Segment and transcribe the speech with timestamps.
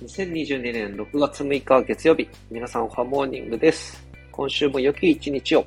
[0.00, 4.02] 2022年6月6日月曜日、皆さんおはモーニングです。
[4.32, 5.66] 今週も良き一日を。